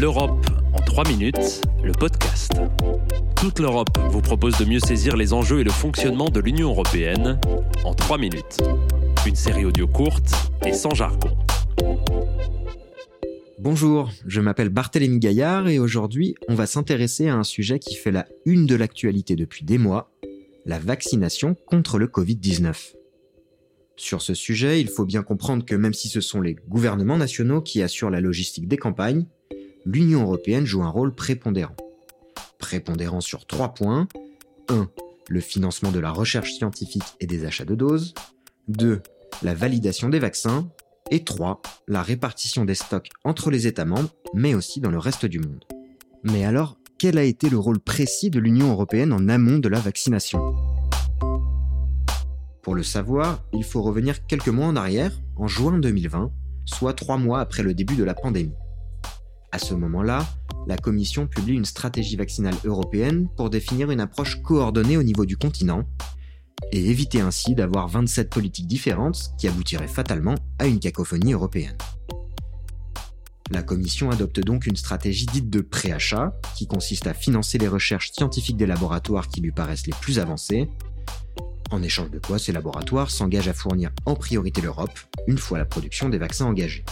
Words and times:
L'Europe 0.00 0.46
en 0.72 0.80
3 0.80 1.06
minutes, 1.08 1.60
le 1.84 1.92
podcast. 1.92 2.52
Toute 3.36 3.58
l'Europe 3.58 3.90
vous 4.10 4.22
propose 4.22 4.56
de 4.56 4.64
mieux 4.64 4.80
saisir 4.80 5.16
les 5.16 5.34
enjeux 5.34 5.60
et 5.60 5.64
le 5.64 5.70
fonctionnement 5.70 6.30
de 6.30 6.40
l'Union 6.40 6.70
européenne 6.70 7.38
en 7.84 7.92
3 7.92 8.16
minutes. 8.16 8.56
Une 9.26 9.36
série 9.36 9.66
audio 9.66 9.86
courte 9.86 10.32
et 10.64 10.72
sans 10.72 10.94
jargon. 10.94 11.36
Bonjour, 13.58 14.10
je 14.26 14.40
m'appelle 14.40 14.70
Barthélémy 14.70 15.18
Gaillard 15.18 15.68
et 15.68 15.78
aujourd'hui 15.78 16.36
on 16.48 16.54
va 16.54 16.64
s'intéresser 16.66 17.28
à 17.28 17.36
un 17.36 17.44
sujet 17.44 17.78
qui 17.78 17.94
fait 17.94 18.12
la 18.12 18.26
une 18.46 18.64
de 18.64 18.74
l'actualité 18.74 19.36
depuis 19.36 19.64
des 19.66 19.76
mois, 19.76 20.10
la 20.64 20.78
vaccination 20.78 21.54
contre 21.66 21.98
le 21.98 22.06
Covid-19. 22.06 22.94
Sur 23.96 24.22
ce 24.22 24.32
sujet, 24.32 24.80
il 24.80 24.88
faut 24.88 25.04
bien 25.04 25.22
comprendre 25.22 25.66
que 25.66 25.74
même 25.74 25.92
si 25.92 26.08
ce 26.08 26.22
sont 26.22 26.40
les 26.40 26.54
gouvernements 26.54 27.18
nationaux 27.18 27.60
qui 27.60 27.82
assurent 27.82 28.10
la 28.10 28.22
logistique 28.22 28.66
des 28.66 28.78
campagnes, 28.78 29.26
l'Union 29.84 30.22
européenne 30.22 30.66
joue 30.66 30.82
un 30.82 30.88
rôle 30.88 31.14
prépondérant. 31.14 31.76
Prépondérant 32.58 33.20
sur 33.20 33.46
trois 33.46 33.74
points. 33.74 34.08
1. 34.68 34.88
Le 35.28 35.40
financement 35.40 35.90
de 35.90 35.98
la 35.98 36.10
recherche 36.10 36.52
scientifique 36.52 37.04
et 37.20 37.26
des 37.26 37.44
achats 37.44 37.64
de 37.64 37.74
doses. 37.74 38.14
2. 38.68 39.02
La 39.42 39.54
validation 39.54 40.08
des 40.08 40.18
vaccins. 40.18 40.68
Et 41.10 41.24
3. 41.24 41.60
La 41.88 42.02
répartition 42.02 42.64
des 42.64 42.74
stocks 42.74 43.10
entre 43.24 43.50
les 43.50 43.66
États 43.66 43.84
membres, 43.84 44.10
mais 44.34 44.54
aussi 44.54 44.80
dans 44.80 44.90
le 44.90 44.98
reste 44.98 45.26
du 45.26 45.40
monde. 45.40 45.64
Mais 46.22 46.44
alors, 46.44 46.78
quel 46.98 47.18
a 47.18 47.24
été 47.24 47.50
le 47.50 47.58
rôle 47.58 47.80
précis 47.80 48.30
de 48.30 48.38
l'Union 48.38 48.70
européenne 48.70 49.12
en 49.12 49.28
amont 49.28 49.58
de 49.58 49.68
la 49.68 49.80
vaccination? 49.80 50.54
Pour 52.62 52.76
le 52.76 52.84
savoir, 52.84 53.42
il 53.52 53.64
faut 53.64 53.82
revenir 53.82 54.24
quelques 54.26 54.48
mois 54.48 54.66
en 54.66 54.76
arrière, 54.76 55.12
en 55.36 55.48
juin 55.48 55.80
2020, 55.80 56.30
soit 56.64 56.94
trois 56.94 57.18
mois 57.18 57.40
après 57.40 57.64
le 57.64 57.74
début 57.74 57.96
de 57.96 58.04
la 58.04 58.14
pandémie. 58.14 58.54
À 59.54 59.58
ce 59.58 59.74
moment-là, 59.74 60.26
la 60.66 60.78
Commission 60.78 61.26
publie 61.26 61.54
une 61.54 61.66
stratégie 61.66 62.16
vaccinale 62.16 62.54
européenne 62.64 63.28
pour 63.36 63.50
définir 63.50 63.90
une 63.90 64.00
approche 64.00 64.40
coordonnée 64.42 64.96
au 64.96 65.02
niveau 65.02 65.26
du 65.26 65.36
continent 65.36 65.84
et 66.72 66.88
éviter 66.88 67.20
ainsi 67.20 67.54
d'avoir 67.54 67.86
27 67.86 68.30
politiques 68.30 68.66
différentes 68.66 69.32
qui 69.38 69.48
aboutiraient 69.48 69.88
fatalement 69.88 70.36
à 70.58 70.66
une 70.66 70.80
cacophonie 70.80 71.34
européenne. 71.34 71.76
La 73.50 73.62
Commission 73.62 74.10
adopte 74.10 74.40
donc 74.40 74.66
une 74.66 74.76
stratégie 74.76 75.26
dite 75.26 75.50
de 75.50 75.60
préachat, 75.60 76.32
qui 76.56 76.66
consiste 76.66 77.06
à 77.06 77.12
financer 77.12 77.58
les 77.58 77.68
recherches 77.68 78.12
scientifiques 78.12 78.56
des 78.56 78.64
laboratoires 78.64 79.28
qui 79.28 79.42
lui 79.42 79.52
paraissent 79.52 79.86
les 79.86 79.92
plus 80.00 80.18
avancées, 80.18 80.70
en 81.70 81.82
échange 81.82 82.10
de 82.10 82.18
quoi 82.18 82.38
ces 82.38 82.52
laboratoires 82.52 83.10
s'engagent 83.10 83.48
à 83.48 83.54
fournir 83.54 83.90
en 84.06 84.14
priorité 84.14 84.62
l'Europe 84.62 84.98
une 85.26 85.38
fois 85.38 85.58
la 85.58 85.66
production 85.66 86.08
des 86.08 86.18
vaccins 86.18 86.46
engagée. 86.46 86.84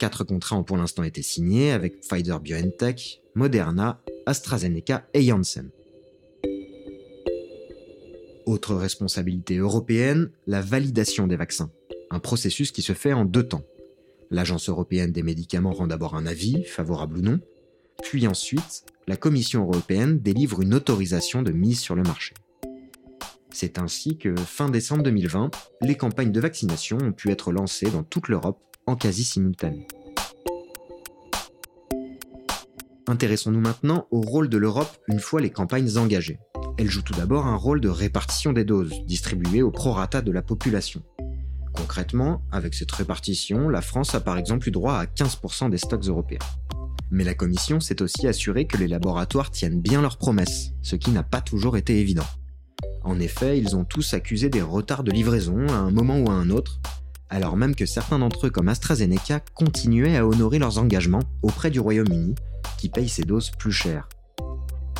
Quatre 0.00 0.24
contrats 0.24 0.56
ont 0.56 0.64
pour 0.64 0.78
l'instant 0.78 1.02
été 1.02 1.20
signés 1.20 1.72
avec 1.72 2.00
Pfizer 2.00 2.40
BioNTech, 2.40 3.20
Moderna, 3.34 4.00
AstraZeneca 4.24 5.06
et 5.12 5.22
Janssen. 5.22 5.68
Autre 8.46 8.76
responsabilité 8.76 9.58
européenne, 9.58 10.30
la 10.46 10.62
validation 10.62 11.26
des 11.26 11.36
vaccins. 11.36 11.70
Un 12.10 12.18
processus 12.18 12.72
qui 12.72 12.80
se 12.80 12.94
fait 12.94 13.12
en 13.12 13.26
deux 13.26 13.46
temps. 13.46 13.66
L'Agence 14.30 14.70
européenne 14.70 15.12
des 15.12 15.22
médicaments 15.22 15.74
rend 15.74 15.86
d'abord 15.86 16.16
un 16.16 16.24
avis, 16.24 16.64
favorable 16.64 17.18
ou 17.18 17.20
non, 17.20 17.38
puis 18.02 18.26
ensuite, 18.26 18.86
la 19.06 19.18
Commission 19.18 19.64
européenne 19.64 20.18
délivre 20.18 20.62
une 20.62 20.72
autorisation 20.72 21.42
de 21.42 21.52
mise 21.52 21.80
sur 21.80 21.94
le 21.94 22.04
marché. 22.04 22.32
C'est 23.52 23.78
ainsi 23.78 24.16
que, 24.16 24.34
fin 24.34 24.70
décembre 24.70 25.02
2020, 25.02 25.50
les 25.82 25.96
campagnes 25.98 26.32
de 26.32 26.40
vaccination 26.40 26.96
ont 26.96 27.12
pu 27.12 27.30
être 27.30 27.52
lancées 27.52 27.90
dans 27.90 28.04
toute 28.04 28.28
l'Europe 28.28 28.62
quasi 28.96 29.24
simultané. 29.24 29.86
Intéressons-nous 33.06 33.60
maintenant 33.60 34.06
au 34.10 34.20
rôle 34.20 34.48
de 34.48 34.56
l'Europe 34.56 34.96
une 35.08 35.18
fois 35.18 35.40
les 35.40 35.50
campagnes 35.50 35.98
engagées. 35.98 36.38
Elle 36.78 36.88
joue 36.88 37.02
tout 37.02 37.14
d'abord 37.14 37.46
un 37.46 37.56
rôle 37.56 37.80
de 37.80 37.88
répartition 37.88 38.52
des 38.52 38.64
doses, 38.64 39.04
distribuées 39.04 39.62
au 39.62 39.70
prorata 39.70 40.22
de 40.22 40.30
la 40.30 40.42
population. 40.42 41.02
Concrètement, 41.74 42.42
avec 42.52 42.74
cette 42.74 42.92
répartition, 42.92 43.68
la 43.68 43.80
France 43.80 44.14
a 44.14 44.20
par 44.20 44.38
exemple 44.38 44.68
eu 44.68 44.70
droit 44.70 44.94
à 44.94 45.06
15% 45.06 45.70
des 45.70 45.78
stocks 45.78 46.04
européens. 46.04 46.38
Mais 47.10 47.24
la 47.24 47.34
Commission 47.34 47.80
s'est 47.80 48.00
aussi 48.02 48.28
assurée 48.28 48.66
que 48.66 48.76
les 48.76 48.86
laboratoires 48.86 49.50
tiennent 49.50 49.80
bien 49.80 50.00
leurs 50.00 50.16
promesses, 50.16 50.70
ce 50.82 50.94
qui 50.94 51.10
n'a 51.10 51.24
pas 51.24 51.40
toujours 51.40 51.76
été 51.76 51.98
évident. 51.98 52.26
En 53.02 53.18
effet, 53.18 53.58
ils 53.58 53.74
ont 53.74 53.84
tous 53.84 54.14
accusé 54.14 54.48
des 54.50 54.62
retards 54.62 55.04
de 55.04 55.10
livraison 55.10 55.66
à 55.68 55.74
un 55.74 55.90
moment 55.90 56.18
ou 56.18 56.30
à 56.30 56.34
un 56.34 56.50
autre, 56.50 56.80
alors 57.30 57.56
même 57.56 57.76
que 57.76 57.86
certains 57.86 58.18
d'entre 58.18 58.48
eux 58.48 58.50
comme 58.50 58.68
AstraZeneca 58.68 59.40
continuaient 59.54 60.16
à 60.16 60.26
honorer 60.26 60.58
leurs 60.58 60.78
engagements 60.78 61.22
auprès 61.42 61.70
du 61.70 61.78
Royaume-Uni, 61.78 62.34
qui 62.76 62.88
paye 62.88 63.08
ces 63.08 63.22
doses 63.22 63.50
plus 63.50 63.72
chères. 63.72 64.08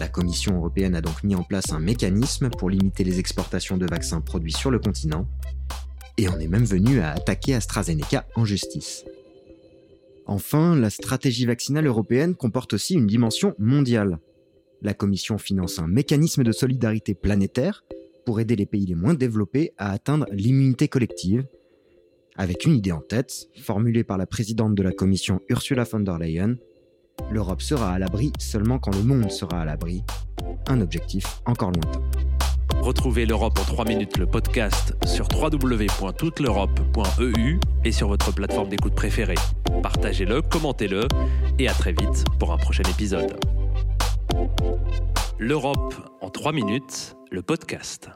La 0.00 0.08
Commission 0.08 0.56
européenne 0.56 0.96
a 0.96 1.00
donc 1.00 1.22
mis 1.22 1.36
en 1.36 1.44
place 1.44 1.70
un 1.70 1.78
mécanisme 1.78 2.48
pour 2.50 2.70
limiter 2.70 3.04
les 3.04 3.20
exportations 3.20 3.76
de 3.76 3.86
vaccins 3.86 4.22
produits 4.22 4.52
sur 4.52 4.70
le 4.70 4.78
continent, 4.78 5.28
et 6.16 6.28
on 6.28 6.38
est 6.38 6.48
même 6.48 6.64
venu 6.64 7.00
à 7.00 7.10
attaquer 7.10 7.54
AstraZeneca 7.54 8.26
en 8.34 8.44
justice. 8.44 9.04
Enfin, 10.26 10.74
la 10.74 10.88
stratégie 10.88 11.44
vaccinale 11.44 11.86
européenne 11.86 12.34
comporte 12.34 12.72
aussi 12.72 12.94
une 12.94 13.06
dimension 13.06 13.54
mondiale. 13.58 14.18
La 14.80 14.94
Commission 14.94 15.36
finance 15.36 15.78
un 15.78 15.86
mécanisme 15.86 16.42
de 16.42 16.52
solidarité 16.52 17.14
planétaire 17.14 17.84
pour 18.24 18.40
aider 18.40 18.56
les 18.56 18.66
pays 18.66 18.86
les 18.86 18.94
moins 18.94 19.14
développés 19.14 19.72
à 19.76 19.90
atteindre 19.90 20.26
l'immunité 20.32 20.88
collective 20.88 21.46
avec 22.36 22.64
une 22.64 22.76
idée 22.76 22.92
en 22.92 23.00
tête, 23.00 23.48
formulée 23.60 24.04
par 24.04 24.18
la 24.18 24.26
présidente 24.26 24.74
de 24.74 24.82
la 24.82 24.92
Commission 24.92 25.40
Ursula 25.48 25.84
von 25.84 26.00
der 26.00 26.18
Leyen, 26.18 26.56
l'Europe 27.30 27.62
sera 27.62 27.92
à 27.92 27.98
l'abri 27.98 28.32
seulement 28.38 28.78
quand 28.78 28.94
le 28.94 29.02
monde 29.02 29.30
sera 29.30 29.60
à 29.60 29.64
l'abri. 29.64 30.02
Un 30.68 30.80
objectif 30.80 31.40
encore 31.46 31.70
lointain. 31.70 32.02
Retrouvez 32.80 33.24
l'Europe 33.24 33.56
en 33.58 33.64
3 33.64 33.86
minutes, 33.86 34.18
le 34.18 34.26
podcast 34.26 34.94
sur 35.06 35.26
www.touteleurope.eu 35.32 37.58
et 37.84 37.92
sur 37.92 38.08
votre 38.08 38.34
plateforme 38.34 38.68
d'écoute 38.68 38.94
préférée. 38.94 39.36
Partagez-le, 39.82 40.42
commentez-le 40.42 41.08
et 41.58 41.68
à 41.68 41.72
très 41.72 41.92
vite 41.92 42.24
pour 42.38 42.52
un 42.52 42.58
prochain 42.58 42.82
épisode. 42.90 43.38
L'Europe 45.38 45.94
en 46.20 46.28
3 46.30 46.52
minutes, 46.52 47.16
le 47.30 47.42
podcast. 47.42 48.10